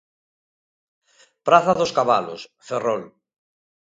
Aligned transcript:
Praza 1.47 1.73
dos 1.79 1.93
Cabalos, 1.97 2.41
Ferrol. 2.69 3.03